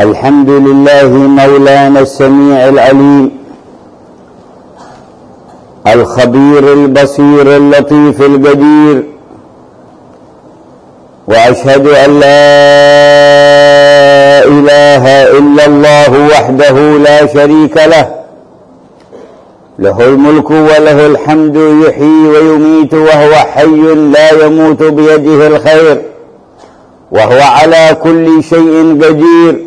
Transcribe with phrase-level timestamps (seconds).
[0.00, 3.30] الحمد لله مولانا السميع العليم
[5.86, 9.04] الخبير البصير اللطيف القدير
[11.28, 12.44] وأشهد أن لا
[14.44, 15.04] إله
[15.38, 18.14] إلا الله وحده لا شريك له
[19.78, 26.02] له الملك وله الحمد يحيي ويميت وهو حي لا يموت بيده الخير
[27.12, 29.63] وهو على كل شيء قدير.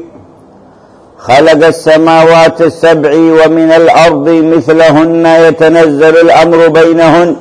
[1.27, 7.35] خلق السماوات السبع ومن الأرض مثلهن يتنزل الأمر بينهن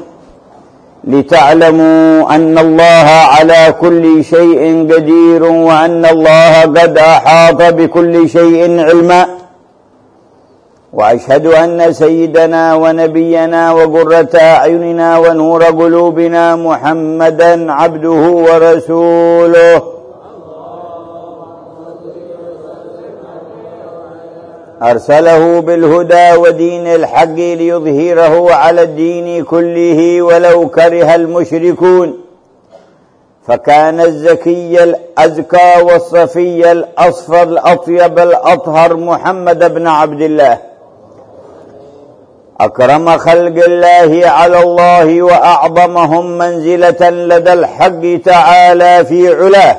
[1.04, 9.26] لتعلموا أن الله على كل شيء قدير وأن الله قد أحاط بكل شيء علما
[10.92, 19.95] وأشهد أن سيدنا ونبينا وقرة أعيننا ونور قلوبنا محمدا عبده ورسوله
[24.82, 32.18] أرسله بالهدى ودين الحق ليظهره على الدين كله ولو كره المشركون.
[33.48, 40.58] فكان الزكي الأزكى والصفي الأصفر الأطيب الأطهر محمد بن عبد الله.
[42.60, 49.76] أكرم خلق الله على الله وأعظمهم منزلة لدى الحق تعالى في علاه.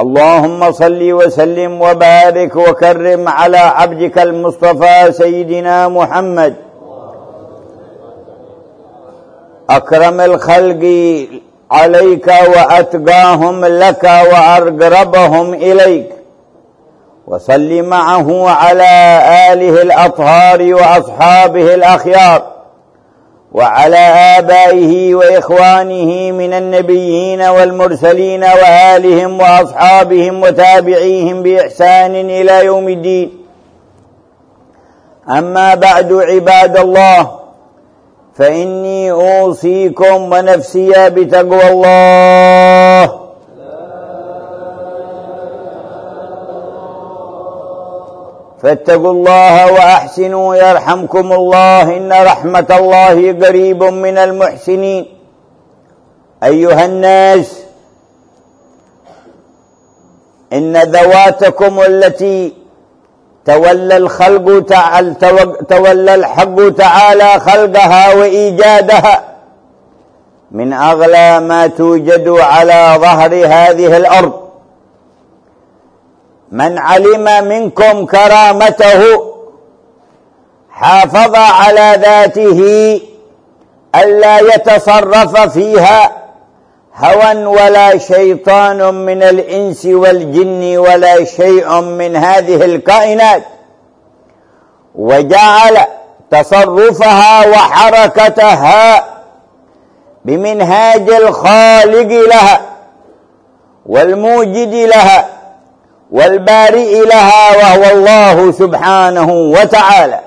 [0.00, 6.54] اللهم صل وسلم وبارك وكرم على عبدك المصطفى سيدنا محمد.
[9.70, 10.84] أكرم الخلق
[11.70, 16.10] عليك وأتقاهم لك وأقربهم إليك.
[17.26, 19.20] وصل معه على
[19.52, 22.53] آله الأطهار وأصحابه الأخيار.
[23.54, 23.96] وعلى
[24.38, 33.46] آبائه وإخوانه من النبيين والمرسلين وآلهم وأصحابهم وتابعيهم بإحسان إلى يوم الدين.
[35.28, 37.30] أما بعد عباد الله
[38.34, 43.23] فإني أوصيكم ونفسي بتقوى الله.
[48.64, 55.06] فاتقوا الله وأحسنوا يرحمكم الله إن رحمة الله قريب من المحسنين.
[56.44, 57.58] أيها الناس
[60.52, 62.52] إن ذواتكم التي
[63.44, 65.14] تولى الخلق تعالى
[65.68, 69.24] تولى الحق تعالى خلقها وإيجادها
[70.50, 74.43] من أغلى ما توجد على ظهر هذه الأرض.
[76.54, 79.02] من علم منكم كرامته
[80.70, 82.60] حافظ على ذاته
[83.94, 86.12] ألا يتصرف فيها
[86.96, 93.42] هوى ولا شيطان من الإنس والجن ولا شيء من هذه الكائنات
[94.94, 95.78] وجعل
[96.30, 99.04] تصرفها وحركتها
[100.24, 102.60] بمنهاج الخالق لها
[103.86, 105.33] والموجد لها
[106.14, 110.20] والبارئ لها وهو الله سبحانه وتعالى.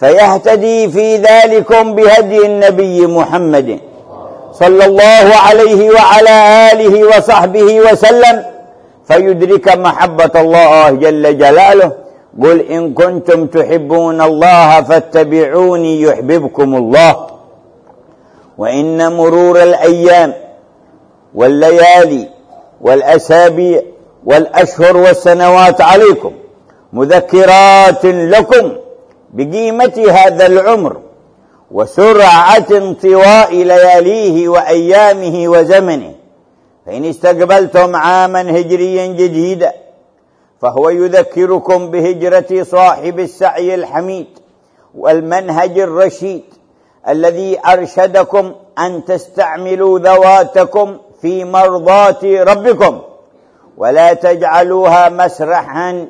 [0.00, 3.78] فيهتدي في ذلكم بهدي النبي محمد
[4.52, 6.36] صلى الله عليه وعلى
[6.72, 8.36] آله وصحبه وسلم.
[9.08, 11.92] فيدرك محبة الله جل جلاله.
[12.42, 17.26] قل إن كنتم تحبون الله فاتبعوني يحببكم الله.
[18.58, 20.32] وإن مرور الأيام
[21.34, 22.28] والليالي
[22.80, 23.82] والأسابيع
[24.26, 26.32] والأشهر والسنوات عليكم
[26.92, 28.72] مذكرات لكم
[29.32, 30.96] بقيمة هذا العمر
[31.70, 36.14] وسرعة انطواء لياليه وأيامه وزمنه.
[36.86, 39.72] فإن استقبلتم عاما هجريا جديدا
[40.62, 44.26] فهو يذكركم بهجرة صاحب السعي الحميد
[44.94, 46.44] والمنهج الرشيد
[47.08, 53.00] الذي أرشدكم أن تستعملوا ذواتكم في مرضاة ربكم.
[53.76, 56.06] ولا تجعلوها مسرحا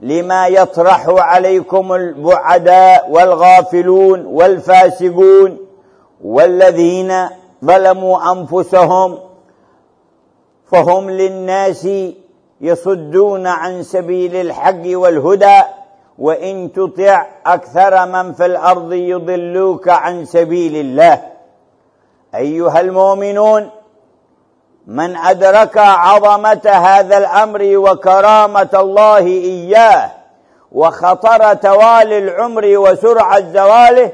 [0.00, 5.58] لما يطرح عليكم البعداء والغافلون والفاسقون
[6.24, 7.28] والذين
[7.64, 9.18] ظلموا أنفسهم
[10.72, 11.88] فهم للناس
[12.60, 15.60] يصدون عن سبيل الحق والهدى
[16.18, 21.22] وإن تطع أكثر من في الأرض يضلوك عن سبيل الله.
[22.34, 23.70] أيها المؤمنون
[24.90, 30.10] من أدرك عظمة هذا الأمر وكرامة الله إياه
[30.72, 34.12] وخطر توالي العمر وسرعة زواله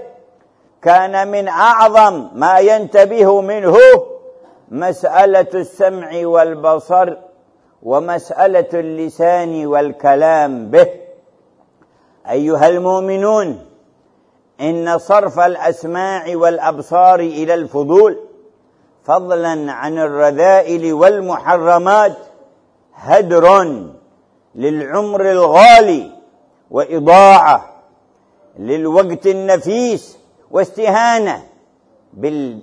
[0.83, 3.77] كان من أعظم ما ينتبه منه
[4.71, 7.17] مسألة السمع والبصر
[7.83, 10.89] ومسألة اللسان والكلام به.
[12.31, 13.67] أيها المؤمنون
[14.61, 18.26] إن صرف الأسماع والأبصار إلى الفضول
[19.07, 22.17] فضلا عن الرذائل والمحرمات
[22.95, 23.65] هدر
[24.55, 26.11] للعمر الغالي
[26.71, 27.83] وإضاعة
[28.59, 30.19] للوقت النفيس
[30.51, 31.43] واستهانة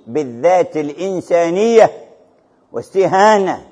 [0.06, 1.90] بالذات الإنسانية
[2.72, 3.66] واستهانة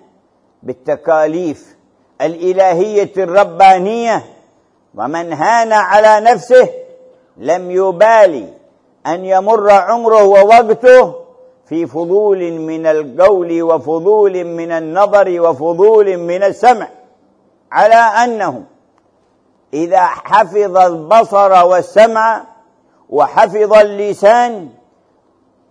[0.62, 1.76] بالتكاليف
[2.20, 4.24] الإلهية الربانية.
[4.94, 6.68] ومن هان على نفسه
[7.36, 8.48] لم يبالي
[9.06, 11.21] أن يمر عمره ووقته
[11.72, 16.88] في فضول من القول وفضول من النظر وفضول من السمع
[17.72, 18.64] على انه
[19.74, 22.44] إذا حفظ البصر والسمع
[23.10, 24.68] وحفظ اللسان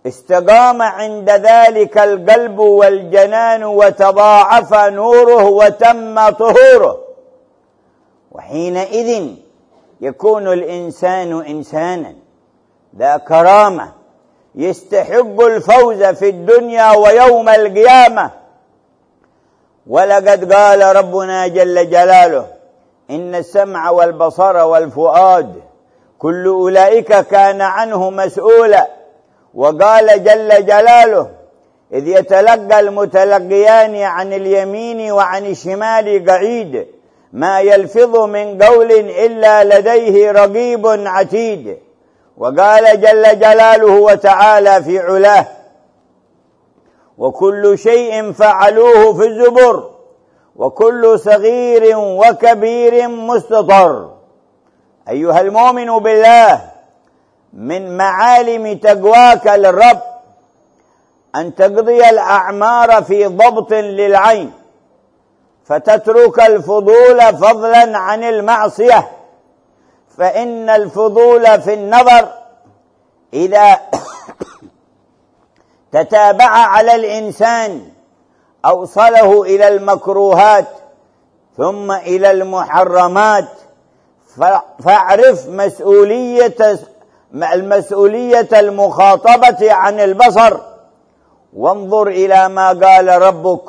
[0.06, 6.98] استقام عند ذلك القلب والجنان وتضاعف نوره وتم طهوره.
[8.32, 9.28] وحينئذ
[10.00, 12.14] يكون الإنسان إنسانا
[12.98, 14.01] ذا كرامة
[14.54, 18.30] يستحق الفوز في الدنيا ويوم القيامة.
[19.86, 22.46] ولقد قال ربنا جل جلاله
[23.10, 25.62] إن السمع والبصر والفؤاد
[26.18, 28.90] كل أولئك كان عنه مسؤولا.
[29.54, 31.30] وقال جل جلاله
[31.92, 36.86] إذ يتلقى المتلقيان عن اليمين وعن الشمال قعيد
[37.32, 41.78] ما يلفظ من قول إلا لديه رقيب عتيد.
[42.36, 45.46] وقال جل جلاله وتعالى في علاه
[47.18, 49.90] وكل شيء فعلوه في الزبر
[50.56, 54.10] وكل صغير وكبير مستطر.
[55.08, 56.60] أيها المؤمن بالله
[57.52, 60.00] من معالم تقواك للرب
[61.36, 64.52] أن تقضي الأعمار في ضبط للعين
[65.64, 69.10] فتترك الفضول فضلا عن المعصية.
[70.18, 72.28] فإن الفضول في النظر
[73.34, 73.80] إذا
[75.92, 77.82] تتابع على الإنسان
[78.64, 80.66] أوصله إلى المكروهات
[81.56, 83.48] ثم إلى المحرمات
[84.84, 86.78] فاعرف مسؤولية
[87.34, 90.56] المسؤولية المخاطبة عن البصر
[91.56, 93.62] وانظر إلى ما قال ربك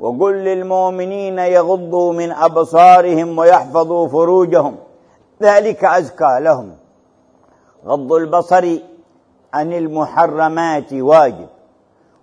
[0.00, 4.76] وقل للمؤمنين يغضوا من أبصارهم ويحفظوا فروجهم.
[5.42, 6.76] ذلك أزكى لهم.
[7.86, 8.78] غض البصر
[9.54, 11.48] عن المحرمات واجب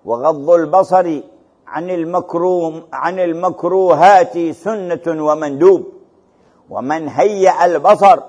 [0.05, 1.21] وغض البصر
[1.67, 5.83] عن المكروه عن المكروهات سنة ومندوب
[6.69, 8.19] ومن هيأ البصر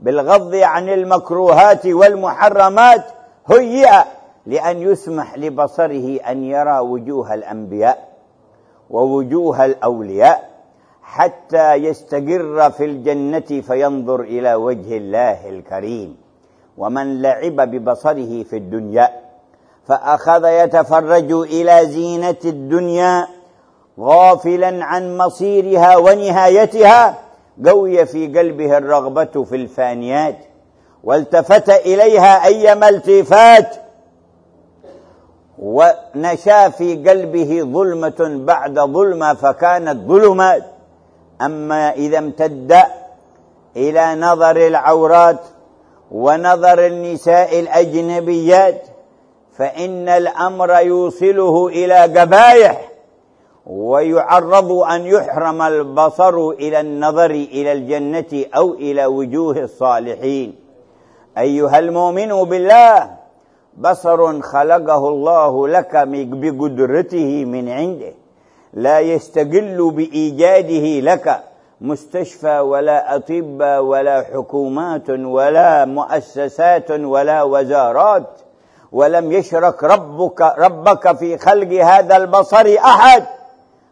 [0.00, 3.04] بالغض عن المكروهات والمحرمات
[3.46, 4.02] هيئ
[4.46, 8.08] لأن يسمح لبصره أن يرى وجوه الأنبياء
[8.90, 10.55] ووجوه الأولياء.
[11.06, 16.16] حتى يستقر في الجنة فينظر إلى وجه الله الكريم.
[16.78, 19.10] ومن لعب ببصره في الدنيا
[19.88, 23.26] فأخذ يتفرج إلى زينة الدنيا
[24.00, 27.18] غافلا عن مصيرها ونهايتها
[27.66, 30.36] قوي في قلبه الرغبة في الفانيات
[31.04, 33.76] والتفت إليها أيما التفات
[35.58, 40.64] ونشا في قلبه ظلمة بعد ظلمة فكانت ظلمات.
[41.42, 42.76] أما إذا امتد
[43.76, 45.40] إلى نظر العورات
[46.10, 48.86] ونظر النساء الأجنبيات
[49.56, 52.88] فإن الأمر يوصله إلى قبايح
[53.66, 60.54] ويعرض أن يحرم البصر إلى النظر إلى الجنة أو إلى وجوه الصالحين.
[61.38, 63.10] أيها المؤمن بالله
[63.76, 68.12] بصر خلقه الله لك بقدرته من عنده.
[68.72, 71.42] لا يستقل بإيجاده لك
[71.80, 78.40] مستشفى ولا أطباء ولا حكومات ولا مؤسسات ولا وزارات
[78.92, 83.24] ولم يشرك ربك ربك في خلق هذا البصر أحد.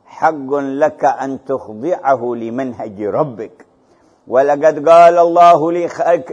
[0.07, 3.67] حق لك أن تخضعه لمنهج ربك.
[4.29, 5.73] ولقد قال الله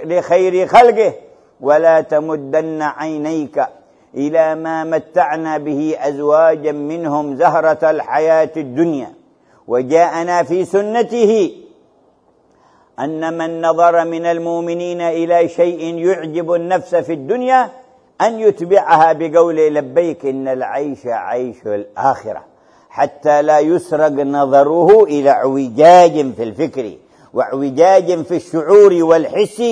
[0.04, 1.14] لخير خلقه
[1.62, 3.66] ولا تمدن عينيك
[4.16, 9.14] إلى ما متعنا به أزواجا منهم زهرة الحياة الدنيا.
[9.68, 11.52] وجاءنا في سنته
[13.00, 17.70] أن من نظر من المؤمنين إلى شيء يعجب النفس في الدنيا
[18.22, 22.46] أن يتبعها بقول لبيك إن العيش عيش الآخرة
[22.90, 26.92] حتى لا يسرق نظره إلى اعوجاج في الفكر
[27.34, 29.64] واعوجاج في الشعور والحس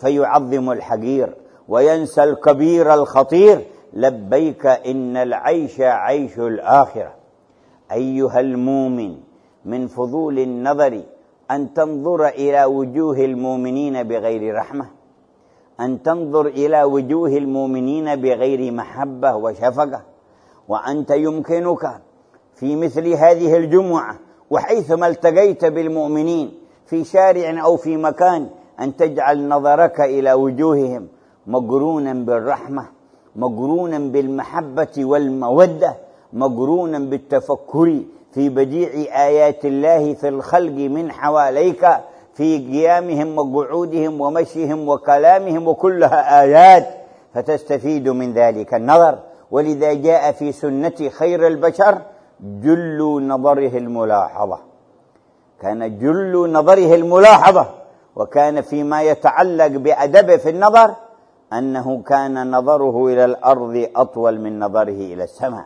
[0.00, 1.34] فيعظم الحقير
[1.68, 3.64] وينسى الكبير الخطير.
[3.92, 7.14] لبيك إن العيش عيش الآخرة.
[7.92, 9.16] أيها المؤمن
[9.64, 11.02] من فضول النظر
[11.50, 14.86] أن تنظر إلى وجوه المؤمنين بغير رحمة
[15.80, 20.02] أن تنظر إلى وجوه المؤمنين بغير محبة وشفقة
[20.68, 22.00] وأنت يمكنك
[22.54, 24.18] في مثل هذه الجمعة
[24.50, 31.08] وحيثما التقيت بالمؤمنين في شارع أو في مكان أن تجعل نظرك إلى وجوههم
[31.46, 32.97] مقرونا بالرحمة.
[33.38, 35.94] مقرونا بالمحبة والمودة
[36.32, 37.88] مقرونا بالتفكر
[38.34, 38.90] في بديع
[39.26, 41.82] آيات الله في الخلق من حواليك
[42.34, 46.86] في قيامهم وقعودهم ومشيهم وكلامهم وكلها آيات.
[47.34, 49.18] فتستفيد من ذلك النظر.
[49.50, 51.98] ولذا جاء في سنة خير البشر
[52.40, 54.58] جل نظره الملاحظة.
[55.62, 57.66] كان جل نظره الملاحظة
[58.16, 60.94] وكان فيما يتعلق بأدبه في النظر
[61.52, 65.64] أنه كان نظره إلى الأرض أطول من نظره إلى السماء.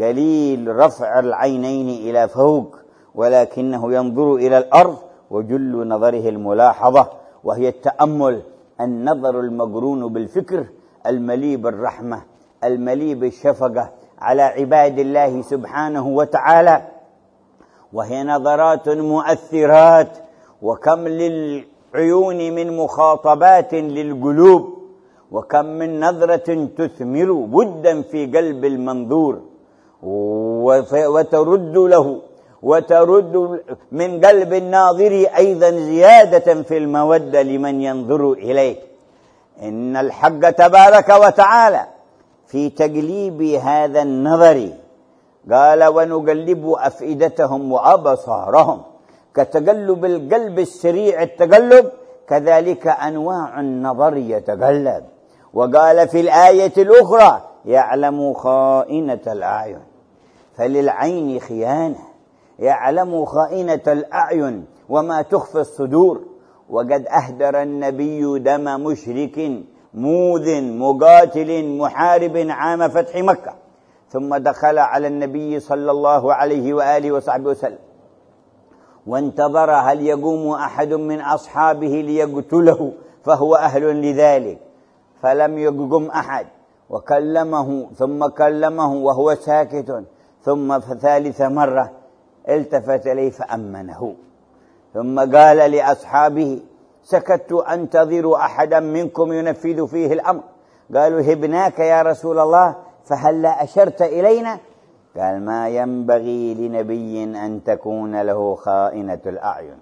[0.00, 2.76] قليل رفع العينين إلى فوق
[3.14, 4.96] ولكنه ينظر إلى الأرض
[5.30, 7.06] وجل نظره الملاحظة
[7.44, 8.42] وهي التأمل
[8.80, 10.66] النظر المقرون بالفكر
[11.06, 12.22] المليء بالرحمة
[12.64, 16.82] المليء بالشفقة على عباد الله سبحانه وتعالى.
[17.92, 20.18] وهي نظرات مؤثرات
[20.62, 24.79] وكم للعيون من مخاطبات للقلوب.
[25.30, 29.34] وكم من نظرة تثمر ودا في قلب المنظور.
[31.14, 32.06] وترد له
[32.62, 33.34] وترد
[33.92, 38.76] من قلب الناظر أيضا زيادة في المودة لمن ينظر إليه.
[39.62, 41.86] إن الحق تبارك وتعالى
[42.46, 44.68] في تقليب هذا النظر.
[45.52, 48.78] قال ونقلب أفئدتهم وأبصارهم
[49.34, 51.86] كتقلب القلب السريع التقلب
[52.28, 55.04] كذلك أنواع النظر يتقلب.
[55.54, 59.80] وقال في الآية الأخرى يعلم خائنة الأعين.
[60.56, 61.98] فللعين خيانة.
[62.58, 66.20] يعلم خائنة الأعين وما تخفي الصدور.
[66.70, 69.62] وقد أهدر النبي دم مشرك
[69.94, 73.54] موذ مقاتل محارب عام فتح مكة.
[74.08, 77.78] ثم دخل على النبي صلى الله عليه وآله وصحبه وسلم.
[79.06, 82.92] وانتظر هل يقوم أحد من أصحابه ليقتله
[83.24, 84.58] فهو أهل لذلك.
[85.22, 86.46] فلم يقم أحد.
[86.90, 90.04] وكلمه ثم كلمه وهو ساكت.
[90.42, 91.90] ثم ثالث مرة
[92.48, 94.14] التفت إليه فأمنه.
[94.94, 96.62] ثم قال لأصحابه
[97.02, 100.42] سكت أنتظر أحدا منكم ينفذ فيه الأمر.
[100.94, 104.58] قالوا هبناك يا رسول الله فهل لا أشرت إلينا؟
[105.16, 109.78] قال ما ينبغي لنبي أن تكون له خائنة الأعين.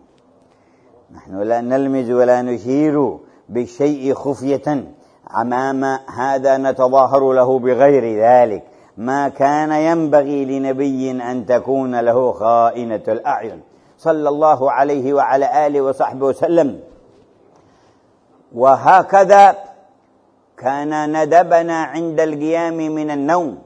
[1.14, 3.18] نحن لا نلمز ولا نشير
[3.48, 4.94] بالشيء خفية.
[5.36, 5.84] أمام
[6.16, 8.62] هذا نتظاهر له بغير ذلك.
[8.96, 13.62] ما كان ينبغي لنبي أن تكون له خائنة الأعين.
[13.98, 16.80] صلى الله عليه وعلى آله وصحبه وسلم.
[18.54, 19.56] وهكذا
[20.58, 23.58] كان ندبنا عند القيام من النوم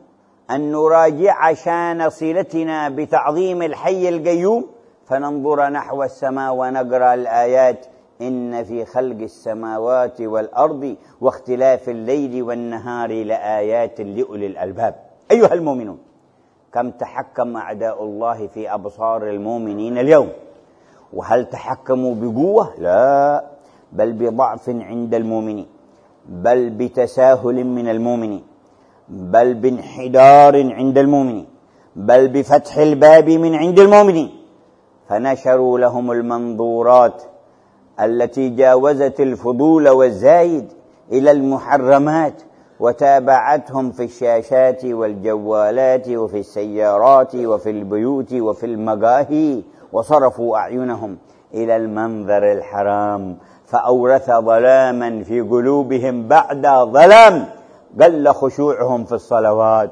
[0.51, 4.67] أن نراجع شان صلتنا بتعظيم الحي القيوم.
[5.09, 7.87] فننظر نحو السماء ونقرأ الآيات.
[8.29, 14.95] إن في خلق السماوات والأرض واختلاف الليل والنهار لآيات لأولي الألباب.
[15.31, 15.99] أيها المؤمنون
[16.75, 20.29] كم تحكم أعداء الله في أبصار المؤمنين اليوم؟
[21.13, 23.45] وهل تحكموا بقوة؟ لا
[23.93, 25.67] بل بضعف عند المؤمنين
[26.29, 28.45] بل بتساهل من المؤمنين
[29.09, 31.47] بل بانحدار عند المؤمنين
[31.97, 34.31] بل بفتح الباب من عند المؤمنين.
[35.09, 37.23] فنشروا لهم المنظورات
[38.05, 40.73] التي جاوزت الفضول والزايد
[41.13, 42.43] إلى المحرمات
[42.81, 51.19] وتابعتهم في الشاشات والجوالات وفي السيارات وفي البيوت وفي المقاهي وصرفوا أعينهم
[51.55, 53.37] إلى المنظر الحرام.
[53.67, 57.45] فأورث ظلاما في قلوبهم بعد ظلام.
[58.01, 59.91] قل خشوعهم في الصلوات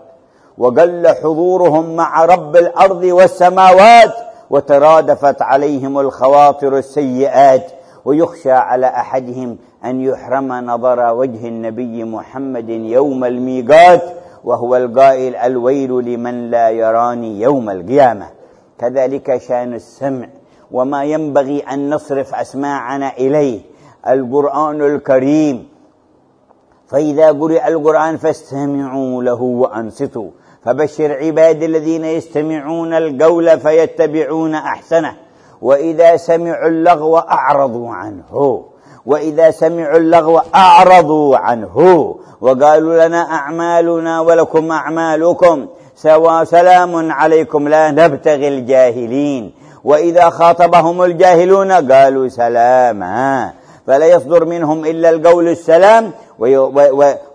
[0.59, 4.15] وقل حضورهم مع رب الأرض والسماوات
[4.51, 7.73] وترادفت عليهم الخواطر السيئات
[8.05, 14.03] ويخشى على أحدهم أن يحرم نظر وجه النبي محمد يوم الميقات
[14.45, 18.27] وهو القائل الويل لمن لا يراني يوم القيامة.
[18.79, 20.29] كذلك شأن السمع
[20.71, 23.61] وما ينبغي أن نصرف أسماعنا إليه
[24.09, 25.69] القرآن الكريم.
[26.89, 30.31] فإذا قرئ القرآن فاستمعوا له وأنصتوا
[30.65, 35.17] فبشر عبادي الذين يستمعون القول فيتبعون أحسنه.
[35.63, 38.65] وإذا سمعوا اللغو أعرضوا عنه.
[39.07, 41.77] وإذا سمعوا اللغو أعرضوا عنه.
[42.41, 45.67] وقالوا لنا أعمالنا ولكم أعمالكم.
[45.97, 49.53] سوا سلام عليكم لا نبتغي الجاهلين.
[49.85, 53.53] وإذا خاطبهم الجاهلون قالوا سلاما.
[53.87, 56.13] فلا يصدر منهم إلا القول السلام.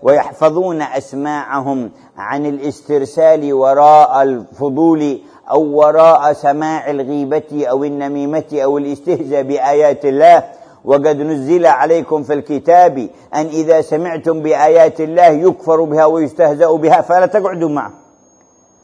[0.02, 5.18] ويحفظون أسماعهم عن الاسترسال وراء الفضول
[5.50, 10.44] أو وراء سماع الغيبة أو النميمة أو الاستهزاء بآيات الله.
[10.84, 17.26] وقد نزل عليكم في الكتاب أن إذا سمعتم بآيات الله يكفر بها ويستهزأ بها فلا
[17.26, 17.92] تقعدوا معه.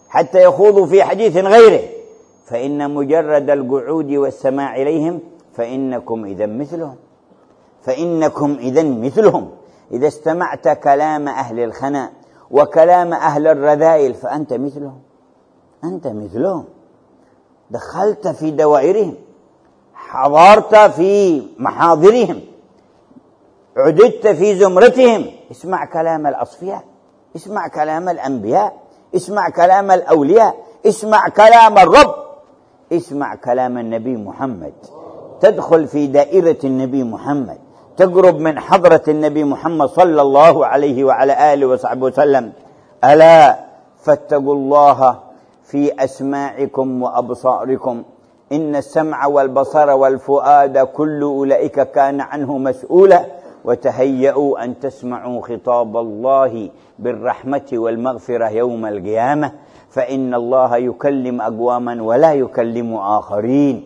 [0.09, 1.83] حتى يخوضوا في حديث غيره.
[2.47, 5.21] فإن مجرد القعود والسماع إليهم
[5.54, 6.97] فإنكم إذا مثلهم.
[7.83, 9.50] فإنكم إذا مثلهم.
[9.92, 12.11] إذا استمعت كلام أهل الخنا
[12.50, 14.99] وكلام أهل الرذائل فأنت مثلهم.
[15.85, 16.65] أنت مثلهم.
[17.71, 19.15] دخلت في دوائرهم.
[19.95, 22.41] حضرت في محاضرهم.
[23.77, 25.27] عددت في زمرتهم.
[25.51, 26.85] اسمع كلام الأصفياء.
[27.37, 28.77] اسمع كلام الأنبياء.
[29.17, 30.57] اسمع كلام الأولياء.
[30.87, 32.15] اسمع كلام الرب.
[32.93, 34.73] اسمع كلام النبي محمد.
[35.41, 37.59] تدخل في دائرة النبي محمد.
[37.97, 42.53] تقرب من حضرة النبي محمد صلى الله عليه وعلى آله وصحبه وسلم.
[43.05, 43.65] ألا
[44.03, 45.32] فاتقوا الله
[45.62, 48.02] في أسماعكم وأبصاركم.
[48.52, 53.26] إن السمع والبصر والفؤاد كل أولئك كان عنه مسؤولا.
[53.64, 59.52] وتهيأوا أن تسمعوا خطاب الله بالرحمة والمغفرة يوم القيامة.
[59.90, 63.85] فإن الله يكلم أقواما ولا يكلم آخرين.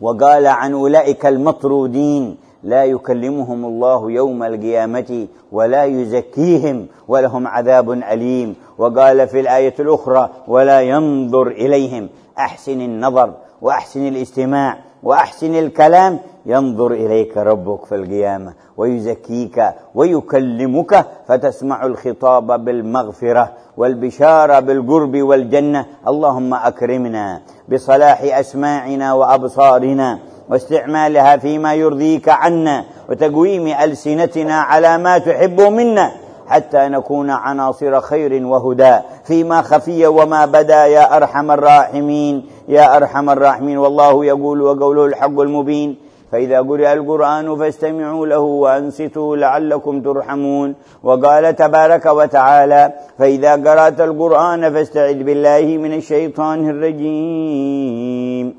[0.00, 8.54] وقال عن أولئك المطرودين لا يكلمهم الله يوم القيامة ولا يزكيهم ولهم عذاب أليم.
[8.78, 12.08] وقال في الآية الأخرى ولا ينظر إليهم.
[12.38, 14.85] أحسن النظر وأحسن الاستماع.
[15.02, 19.62] وأحسن الكلام ينظر إليك ربك في القيامة ويزكيك
[19.94, 25.86] ويكلمك فتسمع الخطاب بالمغفرة والبشارة بالقرب والجنة.
[26.08, 36.12] اللهم أكرمنا بصلاح أسماعنا وأبصارنا واستعمالها فيما يرضيك عنا وتقويم ألسنتنا على ما تحب منا.
[36.48, 38.98] حتى نكون عناصر خير وهدى.
[39.24, 42.46] فيما خفي وما بدا يا أرحم الراحمين.
[42.68, 43.78] يا أرحم الراحمين.
[43.78, 45.96] والله يقول وقوله الحق المبين.
[46.32, 50.74] فإذا قرئ القرآن فاستمعوا له وأنصتوا لعلكم ترحمون.
[51.02, 58.54] وقال تبارك وتعالى فإذا قرأت القرآن فاستعذ بالله من الشيطان الرجيم.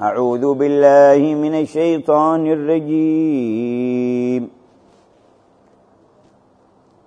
[0.00, 4.55] أعوذ بالله من الشيطان الرجيم.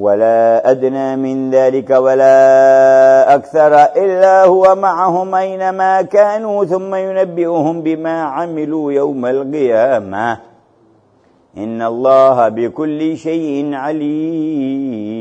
[0.00, 8.92] ولا أدنى من ذلك ولا أكثر إلا هو معهم أينما كانوا ثم ينبئهم بما عملوا
[8.92, 10.38] يوم القيامة.
[11.56, 15.20] إن الله بكل شيء عليم.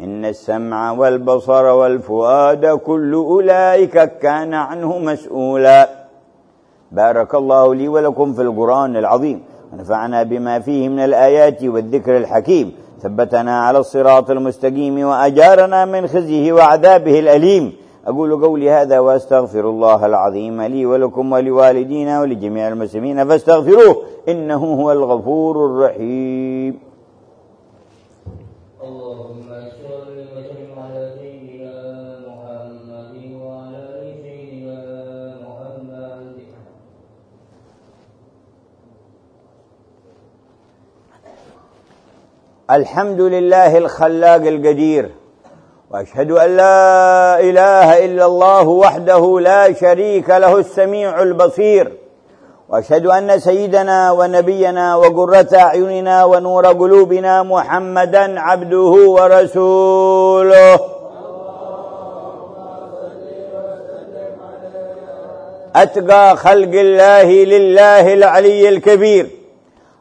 [0.00, 5.88] إن السمع والبصر والفؤاد كل أولئك كان عنه مسؤولا.
[6.92, 9.42] بارك الله لي ولكم في القرآن العظيم.
[9.72, 12.72] ونفعنا بما فيه من الآيات والذكر الحكيم.
[13.02, 17.72] ثبتنا على الصراط المستقيم وأجارنا من خزيه وعذابه الأليم.
[18.06, 25.66] أقول قولي هذا وأستغفر الله العظيم لي ولكم ولوالدينا ولجميع المسلمين فاستغفروه إنه هو الغفور
[25.66, 26.78] الرحيم.
[42.70, 45.10] الحمد لله الخلاق القدير
[45.90, 51.92] وأشهد أن لا إله إلا الله وحده لا شريك له السميع البصير
[52.68, 60.80] وأشهد أن سيدنا ونبينا وقرة أعيننا ونور قلوبنا محمدا عبده ورسوله.
[65.76, 69.37] أتقى خلق الله لله العلي الكبير.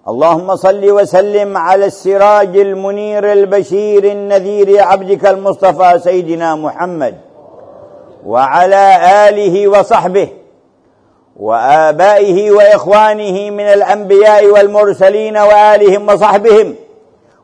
[0.08, 7.16] اللهم صل وسلم على السراج المنير البشير النذير عبدك المصطفى سيدنا محمد
[8.26, 8.86] وعلى
[9.30, 10.28] آله وصحبه
[11.36, 16.76] وآبائه وإخوانه من الأنبياء والمرسلين وآلهم وصحبهم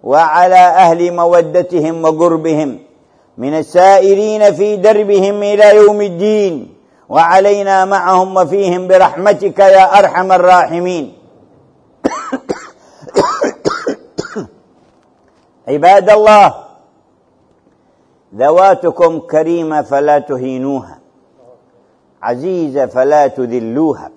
[0.04, 2.80] وعلى أهل مودتهم وقربهم
[3.38, 6.74] من السائرين في دربهم إلى يوم الدين
[7.10, 11.14] وعلينا معهم وفيهم برحمتك يا أرحم الراحمين.
[15.68, 16.54] عباد الله
[18.36, 21.00] ذواتكم كريمة فلا تهينوها
[22.22, 24.10] عزيزة فلا تذلوها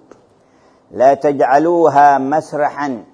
[0.91, 3.05] لا تجعلوها مسرحا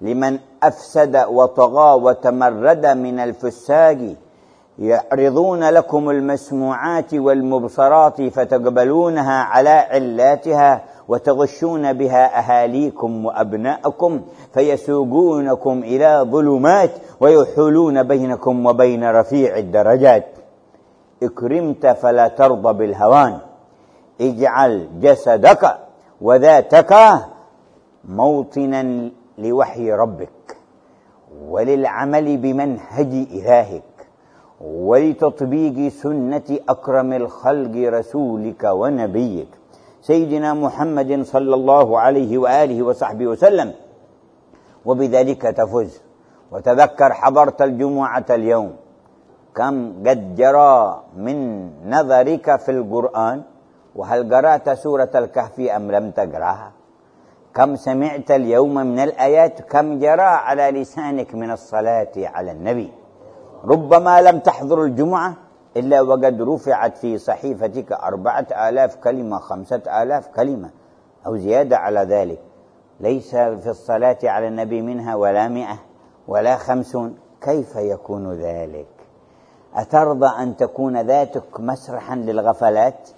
[0.00, 4.14] لمن أفسد وطغى وتمرد من الفساق
[4.78, 14.20] يعرضون لكم المسموعات والمبصرات فتقبلونها على علاتها وتغشون بها أهاليكم وأبناءكم
[14.54, 20.26] فيسوقونكم إلى ظلمات ويحولون بينكم وبين رفيع الدرجات.
[21.22, 23.38] إكرمت فلا ترضى بالهوان.
[24.20, 25.62] اجعل جسدك
[26.20, 26.92] وذاتك
[28.04, 30.56] موطنا لوحي ربك
[31.48, 33.82] وللعمل بمنهج إلهك
[34.60, 39.59] ولتطبيق سنة أكرم الخلق رسولك ونبيك.
[40.00, 43.72] سيدنا محمد صلى الله عليه وآله وصحبه وسلم.
[44.84, 46.02] وبذلك تفز
[46.52, 48.72] وتذكر حضرت الجمعة اليوم.
[49.54, 49.74] كم
[50.06, 51.36] قد جرى من
[51.90, 53.42] نظرك في القرآن؟
[53.96, 56.72] وهل قرأت سورة الكهف أم لم تقرأها؟
[57.54, 62.92] كم سمعت اليوم من الآيات؟ كم جرى على لسانك من الصلاة على النبي؟
[63.64, 65.34] ربما لم تحضر الجمعة
[65.76, 70.70] إلا وقد رفعت في صحيفتك أربعة آلاف كلمة خمسة آلاف كلمة
[71.26, 72.38] أو زيادة على ذلك.
[73.00, 75.78] ليس في الصلاة على النبي منها ولا مئة
[76.28, 77.16] ولا خمسون.
[77.42, 78.86] كيف يكون ذلك؟
[79.74, 83.10] أترضى أن تكون ذاتك مسرحا للغفلات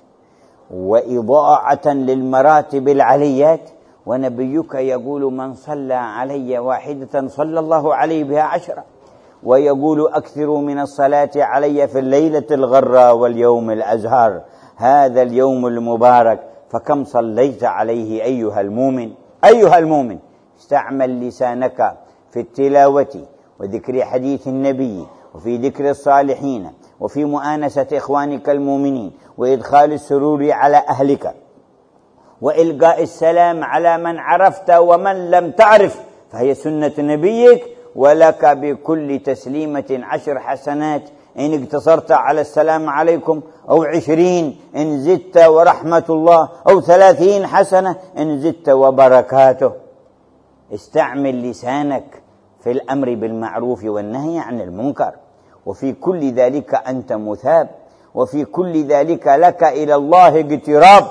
[0.71, 3.71] وإضاعة للمراتب العليات؟
[4.07, 8.85] ونبيك يقول من صلى علي واحدة صلى الله عليه بها عشرة.
[9.45, 14.41] ويقول أكثروا من الصلاة علي في الليلة الغراء واليوم الأزهر
[14.77, 19.13] هذا اليوم المبارك فكم صليت عليه أيها المؤمن؟
[19.45, 20.19] أيها المؤمن
[20.59, 21.97] استعمل لسانك
[22.31, 23.25] في التلاوة
[23.61, 31.35] وذكر حديث النبي وفي ذكر الصالحين وفي مؤانسة إخوانك المؤمنين وإدخال السرور على أهلك
[32.41, 36.01] وإلقاء السلام على من عرفت ومن لم تعرف
[36.33, 37.65] فهي سنة نبيك
[37.97, 41.03] ولك بكل تسليمة عشر حسنات.
[41.39, 48.41] إن اقتصرت على السلام عليكم أو عشرين إن زدت ورحمة الله أو ثلاثين حسنة إن
[48.41, 49.73] زدت وبركاته.
[50.75, 52.23] استعمل لسانك
[52.65, 55.13] في الأمر بالمعروف والنهي عن المنكر.
[55.67, 57.69] وفي كل ذلك أنت مثاب.
[58.15, 61.05] وفي كل ذلك لك إلى الله اقتراب.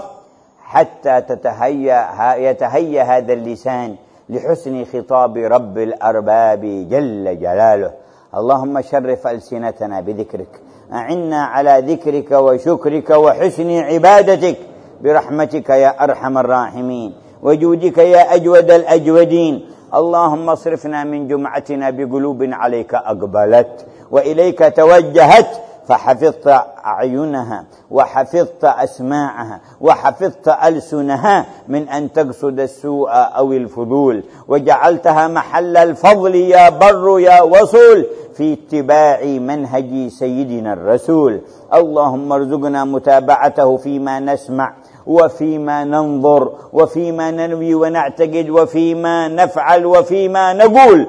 [0.64, 3.96] حتى تتهيأ يتهيأ هذا اللسان
[4.32, 7.92] لحسن خطاب رب الأرباب جل جلاله.
[8.36, 10.62] اللهم شرف ألسنتنا بذكرك.
[10.94, 14.58] أعنا على ذكرك وشكرك وحسن عبادتك.
[15.04, 17.14] برحمتك يا أرحم الراحمين.
[17.44, 19.56] وجودك يا أجود الأجودين.
[19.94, 23.86] اللهم اصرفنا من جمعتنا بقلوب عليك أقبلت.
[24.12, 25.71] وإليك توجهت.
[25.88, 26.48] فحفظت
[26.86, 34.24] أعينها وحفظت أسماعها وحفظت ألسنها من أن تقصد السوء أو الفضول.
[34.48, 38.06] وجعلتها محل الفضل يا بر يا وصول
[38.38, 41.42] في اتباع منهج سيدنا الرسول.
[41.74, 44.74] اللهم ارزقنا متابعته فيما نسمع
[45.06, 51.08] وفيما ننظر وفيما ننوي ونعتقد وفيما نفعل وفيما نقول.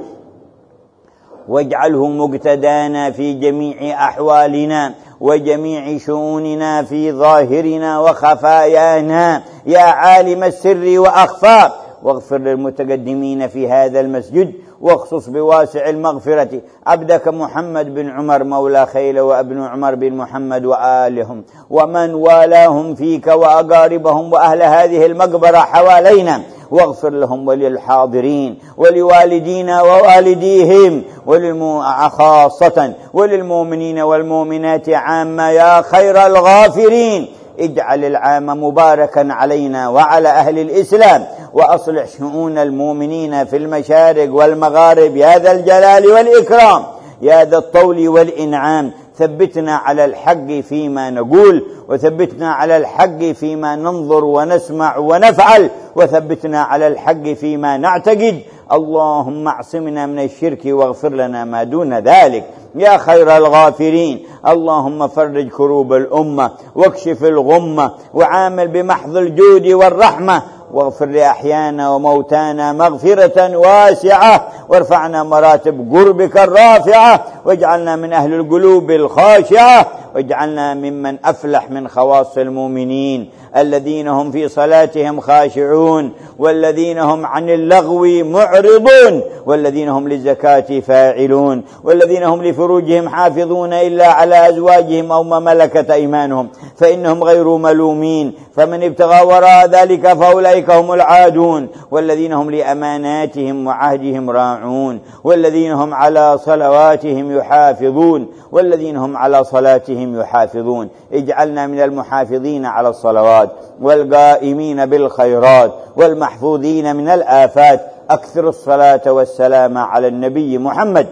[1.49, 9.43] واجعله مقتدانا في جميع أحوالنا وجميع شؤوننا في ظاهرنا وخفايانا.
[9.67, 11.71] يا عالم السر وأخفى
[12.03, 16.61] واغفر للمتقدمين في هذا المسجد واخصص بواسع المغفرة.
[16.87, 24.33] عبدك محمد بن عمر مولى خيل وابن عمر بن محمد وآلهم ومن والاهم فيك وأقاربهم
[24.33, 26.43] وأهل هذه المقبرة حوالينا.
[26.73, 31.83] واغفر لهم وللحاضرين ولوالدينا ووالديهم وللمو...
[32.09, 37.29] خاصة وللمؤمنين والمؤمنات عامة يا خير الغافرين.
[37.59, 45.53] اجعل العام مباركا علينا وعلى أهل الإسلام وأصلح شؤون المؤمنين في المشارق والمغارب يا ذا
[45.53, 46.83] الجلال والإكرام
[47.23, 54.97] يا ذا الطول والإنعام ثبتنا على الحق فيما نقول وثبتنا على الحق فيما ننظر ونسمع
[54.97, 58.41] ونفعل وثبتنا على الحق فيما نعتقد.
[58.73, 62.45] اللهم اعصمنا من الشرك واغفر لنا ما دون ذلك.
[62.75, 70.43] يا خير الغافرين اللهم فرج كروب الأمة واكشف الغمة وعامل بمحض الجود والرحمة
[70.73, 74.49] واغفر لأحيانا وموتانا مغفرة واسعة.
[74.69, 77.25] وارفعنا مراتب قربك الرافعة.
[77.45, 79.87] واجعلنا من أهل القلوب الخاشعة.
[80.15, 88.05] واجعلنا ممن أفلح من خواص المؤمنين الذين هم في صلاتهم خاشعون والذين هم عن اللغو
[88.25, 95.91] معرضون والذين هم للزكاة فاعلون والذين هم لفروجهم حافظون إلا على أزواجهم أو ما ملكت
[95.91, 104.31] أيمانهم فإنهم غير ملومين فمن ابتغى وراء ذلك فأولئك هم العادون والذين هم لأماناتهم وعهدهم
[104.31, 110.89] راعون والذين هم على صلواتهم يحافظون والذين هم على صلاتهم يحافظون.
[111.13, 117.81] اجعلنا من المحافظين على الصلوات والقائمين بالخيرات والمحفوظين من الآفات.
[118.11, 121.07] أكثر الصلاة والسلام على النبي محمد.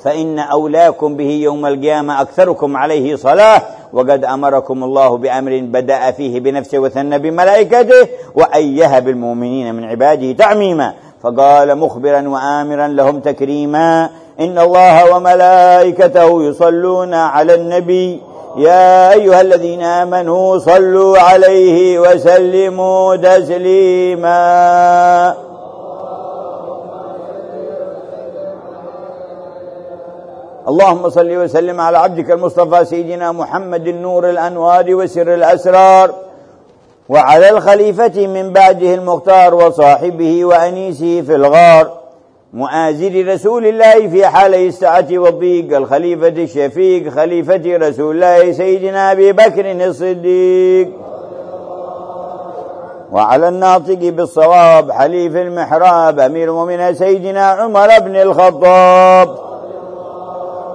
[0.00, 3.62] فإن أولاكم به يوم القيامة أكثركم عليه صلاة.
[3.92, 10.94] وقد أمركم الله بأمر بدأ فيه بنفسه وثنى بملائكته وأيه بالمؤمنين من عباده تعميما.
[11.22, 18.22] فقال مخبرا وآمرا لهم تكريما إن الله وملائكته يصلون على النبي.
[18.56, 24.38] يا أيها الذين آمنوا صلوا عليه وسلموا تسليما.
[30.68, 36.14] اللهم صل وسلم على عبدك المصطفى سيدنا محمد النور الأنوار وسر الأسرار.
[37.08, 41.97] وعلى الخليفة من بعده المختار وصاحبه وأنيسه في الغار.
[42.52, 49.86] مؤازر رسول الله في حالي السعة والضيق الخليفة الشفيق خليفة رسول الله سيدنا أبي بكر
[49.86, 50.88] الصديق.
[53.12, 59.38] وعلى الناطق بالصواب حليف المحراب أمير المؤمنين سيدنا عمر بن الخطاب.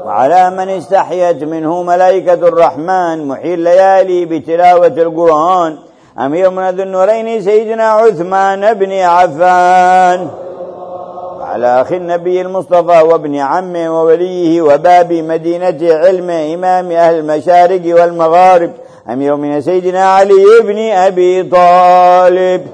[0.05, 5.77] وعلى من استحيت منه ملائكة الرحمن محيي الليالي بتلاوة القرآن.
[6.19, 10.42] أمير من ذو النورين سيدنا عثمان بن عفان.
[11.43, 18.71] على أخي النبي المصطفى وابن عمه ووليه وباب مدينة علم إمام أهل المشارق والمغارب
[19.09, 22.67] أمير من سيدنا علي بن أبي طالب.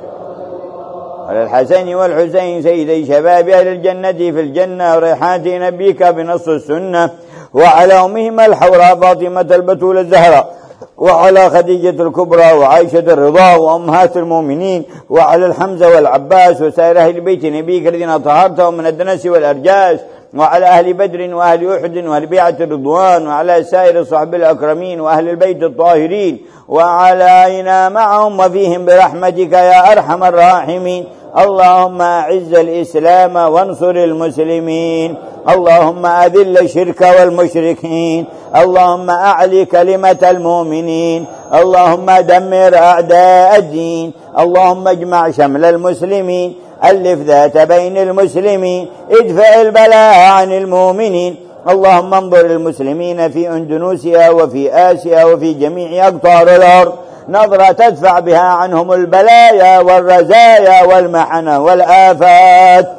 [1.27, 7.09] على الحسن والحسين سيدي شباب أهل الجنة في الجنة وريحات نبيك بنص السنة
[7.53, 10.58] وعلى أمهما الحوراء فاطمة البتول الزهراء.
[10.97, 18.17] وعلى خديجة الكبرى وعائشة الرضا وأمهات المؤمنين وعلى الحمزة والعباس وسائر أهل بيت نبيك الذين
[18.17, 19.99] طهرتهم من الدنس والأرجاس
[20.35, 26.37] وعلى أهل بدر وأهل أحد وأهل بيعة الرضوان وعلى سائر الصحب الأكرمين وأهل البيت الطاهرين
[26.67, 31.05] وعلينا معهم وفيهم برحمتك يا أرحم الراحمين
[31.37, 35.15] اللهم أعز الإسلام وانصر المسلمين.
[35.49, 38.25] اللهم أذل الشرك والمشركين.
[38.55, 41.25] اللهم أعلي كلمة المؤمنين.
[41.53, 44.11] اللهم دمر أعداء الدين.
[44.39, 46.53] اللهم اجمع شمل المسلمين.
[46.83, 48.87] ألف ذات بين المسلمين.
[49.11, 51.35] ادفع البلاء عن المؤمنين.
[51.69, 56.93] اللهم انظر المسلمين في أندونيسيا وفي آسيا وفي جميع أقطار الأرض.
[57.29, 62.89] نظرة تدفع بها عنهم البلايا والرزايا والمحنة والآفات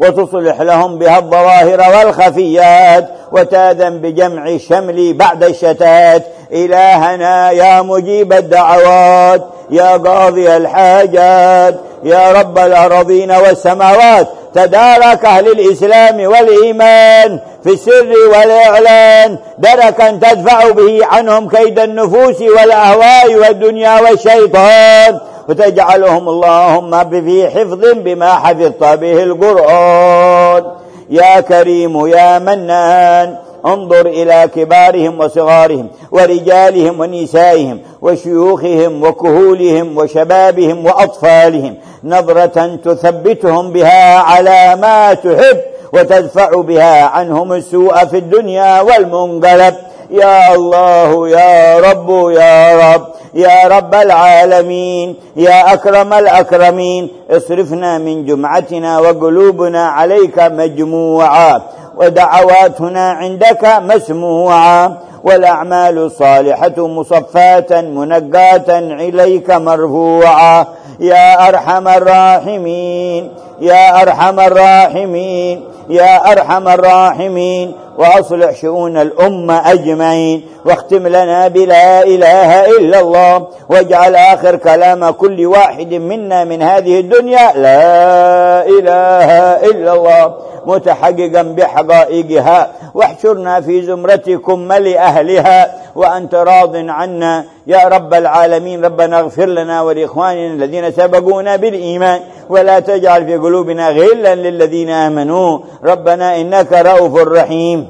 [0.00, 6.22] وتصلح لهم بها الظواهر والخفيات وتاذن بجمع الشمل بعد الشتات.
[6.52, 14.28] إلهنا يا مجيب الدعوات يا قاضي الحاجات يا رب الأراضين والسماوات.
[14.54, 19.38] تدارك أهل الإسلام والإيمان في السر والإعلان.
[19.58, 25.20] دركا تدفع به عنهم كيد النفوس والأهواء والدنيا والشيطان.
[25.48, 30.64] وتجعلهم اللهم في حفظ بما حفظت به القرآن.
[31.10, 41.74] يا كريم يا منان انظر إلى كبارهم وصغارهم ورجالهم ونسائهم وشيوخهم وكهولهم وشبابهم وأطفالهم.
[42.04, 45.75] نظرة تثبتهم بها على ما تحب.
[45.92, 49.74] وتدفع بها عنهم السوء في الدنيا والمنقلب.
[50.10, 58.98] يا الله يا رب يا رب يا رب العالمين يا أكرم الأكرمين اصرفنا من جمعتنا
[58.98, 61.62] وقلوبنا عليك مجموعة
[61.96, 70.66] ودعواتنا عندك مسموعة والأعمال الصالحة مصفاة منقاة إليك مرفوعة
[71.00, 81.48] يا أرحم الراحمين يا أرحم الراحمين يا أرحم الراحمين وأصلح شؤون الأمة أجمعين واختم لنا
[81.48, 89.30] بلا إله إلا الله واجعل آخر كلام كل واحد منا من هذه الدنيا لا إله
[89.70, 90.34] إلا الله
[90.66, 99.82] متحققا بحقائقها واحشرنا في زمرتكم لأهلها وأنت راض عنا يا رب العالمين ربنا اغفر لنا
[99.82, 105.58] ولإخواننا الذين سبقونا بالإيمان ولا تجعل في قلوبنا غلا للذين آمنوا.
[105.84, 107.88] ربنا إنك رؤوف رحيم.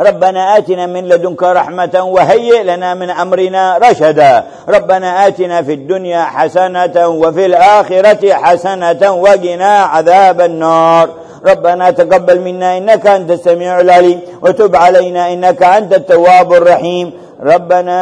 [0.00, 4.44] ربنا آتنا من لدنك رحمة وهيئ لنا من أمرنا رشدا.
[4.68, 11.08] ربنا آتنا في الدنيا حسنة وفي الآخرة حسنة وقنا عذاب النار.
[11.46, 17.12] ربنا تقبل منا إنك أنت السميع العليم وتب علينا إنك أنت التواب الرحيم.
[17.42, 17.98] ربنا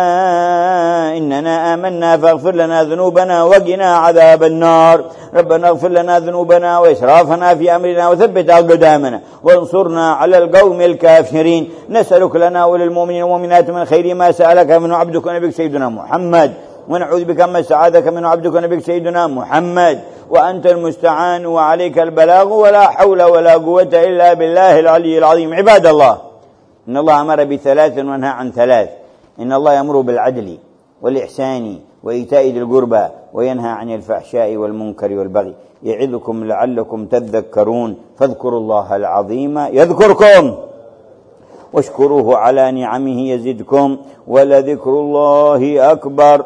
[1.16, 5.04] إننا آمنا فاغفر لنا ذنوبنا وقنا عذاب النار.
[5.34, 11.70] ربنا اغفر لنا ذنوبنا وإسرافنا في أمرنا وثبت أقدامنا وانصرنا على القوم الكافرين.
[11.90, 16.52] نسألك لنا وللمؤمنين والمؤمنات من خير ما سألك من عبدك ونبيك سيدنا محمد.
[16.88, 20.00] ونعوذ بك من سعادك من عبدك ونبيك سيدنا محمد.
[20.30, 22.52] وأنت المستعان وعليك البلاغ.
[22.52, 25.54] ولا حول ولا قوة إلا بالله العلي العظيم.
[25.54, 26.18] عباد الله
[26.88, 28.88] إن الله أمر بثلاث ونهى عن ثلاث.
[29.40, 30.58] إن الله يأمر بالعدل
[31.02, 39.58] والإحسان وإيتاء ذي القربى وينهى عن الفحشاء والمنكر والبغي يعظكم لعلكم تذكرون فاذكروا الله العظيم
[39.58, 40.54] يذكركم
[41.72, 43.96] واشكروه على نعمه يزدكم
[44.26, 46.44] ولذكر الله أكبر